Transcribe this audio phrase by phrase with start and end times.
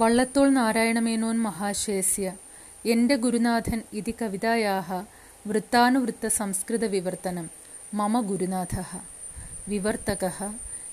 [0.00, 2.32] वल्लतोल् नारायणमेनोन् महाशयस्य
[2.92, 4.88] एण्डे गुरुनाथन् इति कवितायाः
[5.48, 7.46] वृत्तानुवृत्तसंस्कृतविवर्तनं
[7.98, 8.90] मम गुरुनाथः
[9.70, 10.38] विवर्तकः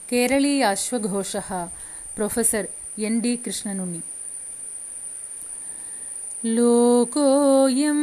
[0.09, 1.49] केरलीयाश्वघोषः
[2.15, 2.67] प्रोफेसर्
[3.07, 4.01] एन् डि कृष्णनुनि
[6.55, 8.01] लोकोऽयं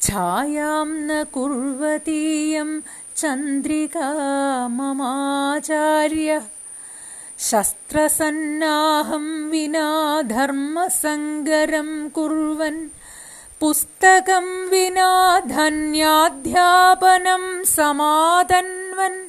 [0.00, 2.80] छायां न कुर्वतीयं
[3.16, 6.42] चन्द्रिका ममाचार्य।
[7.38, 12.88] शस्त्रसन्नाहं विना धर्मसङ्गरं कुर्वन्।
[13.60, 19.28] पुस्तकं विना धन्याध्यापनं समातन्वन्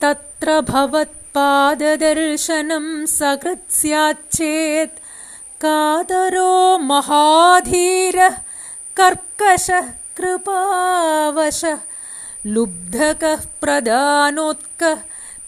[0.00, 4.98] तत्र भवत्पाददर्शनं सकृत् स्याच्चेत्।
[5.64, 8.36] कादरो महाधीरः
[8.96, 11.78] कर्कशः कृपावशः।
[12.46, 14.98] लुब्धकः प्रदानोत्कः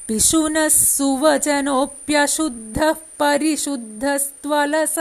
[0.09, 4.97] पिशुनः सुवचनोऽप्यशुद्धः परिशुद्धस्त्वलस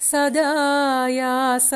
[0.00, 1.70] सदायास।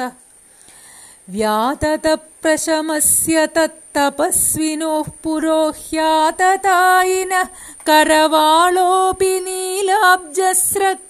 [1.30, 3.46] व्याततप्रशमस्य
[3.94, 7.48] तत्तपस्विनोः पुरोह्याततायिनः
[7.88, 11.08] करवाळोऽपि नीलाब्जस्रक्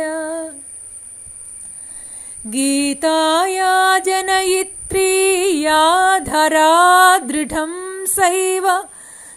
[2.46, 8.84] गीताया जनयित्री या धरा दृढं सैव